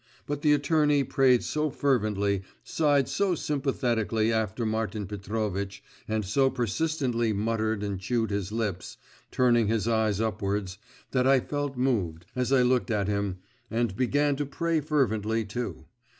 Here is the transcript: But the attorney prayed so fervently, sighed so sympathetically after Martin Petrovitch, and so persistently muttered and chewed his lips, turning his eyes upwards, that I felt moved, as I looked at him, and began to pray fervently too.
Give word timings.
But 0.25 0.41
the 0.41 0.51
attorney 0.53 1.03
prayed 1.03 1.43
so 1.43 1.69
fervently, 1.69 2.41
sighed 2.63 3.07
so 3.07 3.35
sympathetically 3.35 4.33
after 4.33 4.65
Martin 4.65 5.05
Petrovitch, 5.05 5.83
and 6.07 6.25
so 6.25 6.49
persistently 6.49 7.33
muttered 7.33 7.83
and 7.83 7.99
chewed 7.99 8.31
his 8.31 8.51
lips, 8.51 8.97
turning 9.29 9.67
his 9.67 9.87
eyes 9.87 10.19
upwards, 10.19 10.79
that 11.11 11.27
I 11.27 11.39
felt 11.39 11.77
moved, 11.77 12.25
as 12.35 12.51
I 12.51 12.63
looked 12.63 12.89
at 12.89 13.07
him, 13.07 13.37
and 13.69 13.95
began 13.95 14.35
to 14.37 14.45
pray 14.47 14.79
fervently 14.79 15.45
too. 15.45 15.85